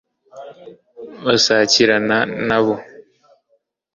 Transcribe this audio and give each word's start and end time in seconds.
basakirana 1.25 2.19
na 2.47 2.57
bo 2.63 2.73